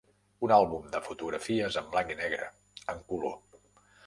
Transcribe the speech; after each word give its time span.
Un 0.45 0.53
àlbum 0.55 0.87
de 0.95 1.01
fotografies 1.09 1.77
en 1.83 1.93
blanc 1.93 2.15
i 2.15 2.19
negre, 2.23 2.49
en 2.97 3.05
color. 3.13 3.39